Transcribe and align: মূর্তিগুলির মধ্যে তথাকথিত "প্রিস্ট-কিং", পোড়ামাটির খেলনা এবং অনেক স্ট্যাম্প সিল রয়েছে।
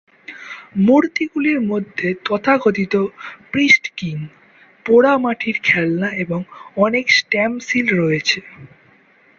মূর্তিগুলির 0.85 1.59
মধ্যে 1.71 2.07
তথাকথিত 2.25 2.93
"প্রিস্ট-কিং", 3.51 4.15
পোড়ামাটির 4.85 5.57
খেলনা 5.63 6.09
এবং 6.23 6.39
অনেক 6.77 7.05
স্ট্যাম্প 7.17 7.57
সিল 7.67 7.87
রয়েছে। 8.01 8.39